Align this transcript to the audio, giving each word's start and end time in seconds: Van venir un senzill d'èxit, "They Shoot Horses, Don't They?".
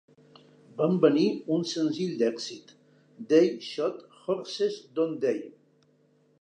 Van 0.77 0.95
venir 1.03 1.25
un 1.57 1.65
senzill 1.73 2.15
d'èxit, 2.23 2.73
"They 3.33 3.53
Shoot 3.69 4.03
Horses, 4.25 4.83
Don't 4.99 5.17
They?". 5.27 5.41